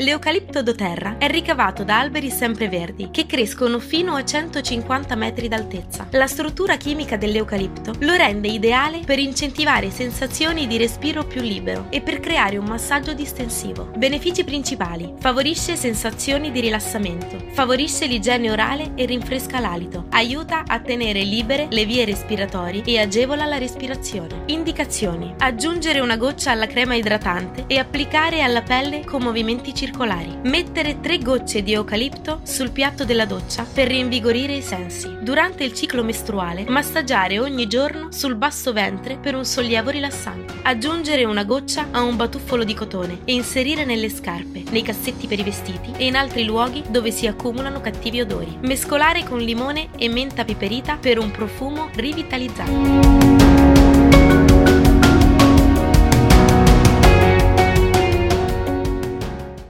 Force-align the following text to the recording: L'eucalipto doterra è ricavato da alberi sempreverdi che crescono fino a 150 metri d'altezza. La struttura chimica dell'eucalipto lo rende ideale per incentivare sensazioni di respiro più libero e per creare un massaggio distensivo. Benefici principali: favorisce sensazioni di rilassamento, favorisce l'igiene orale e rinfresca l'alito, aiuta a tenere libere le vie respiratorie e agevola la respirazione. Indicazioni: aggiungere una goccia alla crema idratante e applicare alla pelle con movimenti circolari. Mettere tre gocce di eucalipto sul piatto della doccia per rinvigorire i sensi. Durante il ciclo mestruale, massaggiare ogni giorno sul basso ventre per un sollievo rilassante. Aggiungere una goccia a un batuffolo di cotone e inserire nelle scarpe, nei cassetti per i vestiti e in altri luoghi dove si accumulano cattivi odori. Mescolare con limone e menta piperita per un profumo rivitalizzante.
L'eucalipto 0.00 0.62
doterra 0.62 1.16
è 1.18 1.28
ricavato 1.28 1.82
da 1.82 1.98
alberi 1.98 2.30
sempreverdi 2.30 3.08
che 3.10 3.26
crescono 3.26 3.80
fino 3.80 4.14
a 4.14 4.24
150 4.24 5.16
metri 5.16 5.48
d'altezza. 5.48 6.06
La 6.12 6.28
struttura 6.28 6.76
chimica 6.76 7.16
dell'eucalipto 7.16 7.94
lo 7.98 8.14
rende 8.14 8.46
ideale 8.46 9.00
per 9.04 9.18
incentivare 9.18 9.90
sensazioni 9.90 10.68
di 10.68 10.76
respiro 10.76 11.24
più 11.26 11.40
libero 11.40 11.86
e 11.90 12.00
per 12.00 12.20
creare 12.20 12.58
un 12.58 12.66
massaggio 12.66 13.12
distensivo. 13.12 13.90
Benefici 13.96 14.44
principali: 14.44 15.14
favorisce 15.18 15.74
sensazioni 15.74 16.52
di 16.52 16.60
rilassamento, 16.60 17.36
favorisce 17.50 18.06
l'igiene 18.06 18.52
orale 18.52 18.92
e 18.94 19.04
rinfresca 19.04 19.58
l'alito, 19.58 20.06
aiuta 20.10 20.62
a 20.64 20.78
tenere 20.78 21.24
libere 21.24 21.66
le 21.70 21.84
vie 21.84 22.04
respiratorie 22.04 22.84
e 22.84 23.00
agevola 23.00 23.46
la 23.46 23.58
respirazione. 23.58 24.44
Indicazioni: 24.46 25.34
aggiungere 25.38 25.98
una 25.98 26.16
goccia 26.16 26.52
alla 26.52 26.68
crema 26.68 26.94
idratante 26.94 27.64
e 27.66 27.78
applicare 27.78 28.42
alla 28.42 28.62
pelle 28.62 29.04
con 29.04 29.24
movimenti 29.24 29.70
circolari. 29.70 29.86
Mettere 30.42 31.00
tre 31.00 31.18
gocce 31.18 31.62
di 31.62 31.72
eucalipto 31.72 32.40
sul 32.44 32.70
piatto 32.70 33.04
della 33.04 33.24
doccia 33.24 33.66
per 33.72 33.88
rinvigorire 33.88 34.54
i 34.54 34.62
sensi. 34.62 35.16
Durante 35.20 35.64
il 35.64 35.74
ciclo 35.74 36.04
mestruale, 36.04 36.64
massaggiare 36.68 37.38
ogni 37.38 37.66
giorno 37.66 38.08
sul 38.10 38.36
basso 38.36 38.72
ventre 38.72 39.16
per 39.16 39.34
un 39.34 39.44
sollievo 39.44 39.90
rilassante. 39.90 40.54
Aggiungere 40.62 41.24
una 41.24 41.44
goccia 41.44 41.88
a 41.90 42.02
un 42.02 42.16
batuffolo 42.16 42.64
di 42.64 42.74
cotone 42.74 43.20
e 43.24 43.32
inserire 43.32 43.84
nelle 43.84 44.08
scarpe, 44.08 44.64
nei 44.70 44.82
cassetti 44.82 45.26
per 45.26 45.38
i 45.38 45.44
vestiti 45.44 45.92
e 45.96 46.06
in 46.06 46.16
altri 46.16 46.44
luoghi 46.44 46.82
dove 46.88 47.10
si 47.10 47.26
accumulano 47.26 47.80
cattivi 47.80 48.20
odori. 48.20 48.58
Mescolare 48.62 49.24
con 49.24 49.38
limone 49.38 49.88
e 49.96 50.08
menta 50.08 50.44
piperita 50.44 50.96
per 50.96 51.18
un 51.18 51.30
profumo 51.30 51.88
rivitalizzante. 51.94 54.57